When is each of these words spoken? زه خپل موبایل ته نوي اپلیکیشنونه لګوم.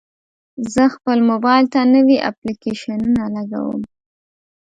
زه 0.73 0.83
خپل 0.95 1.17
موبایل 1.31 1.65
ته 1.73 1.79
نوي 1.95 2.17
اپلیکیشنونه 2.29 3.23
لګوم. 3.35 3.81